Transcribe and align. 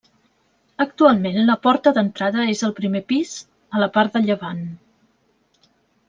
Actualment 0.83 1.35
la 1.49 1.55
porta 1.65 1.91
d'entrada 1.97 2.45
és 2.55 2.63
al 2.67 2.73
primer 2.81 3.01
pis, 3.13 3.33
a 3.79 3.83
la 3.83 3.89
part 3.99 4.17
de 4.17 4.23
llevant. 4.25 4.65